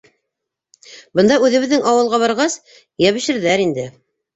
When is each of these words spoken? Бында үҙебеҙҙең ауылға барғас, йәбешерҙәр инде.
Бында 1.21 1.39
үҙебеҙҙең 1.49 1.87
ауылға 1.95 2.23
барғас, 2.27 2.59
йәбешерҙәр 3.09 3.69
инде. 3.71 3.93